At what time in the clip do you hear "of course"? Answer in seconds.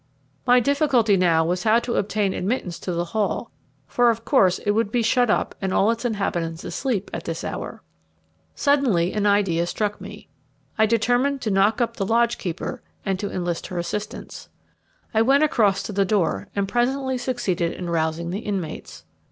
4.09-4.57